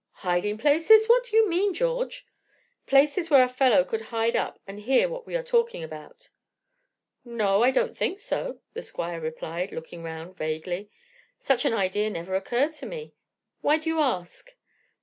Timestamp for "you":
1.37-1.47, 13.91-13.99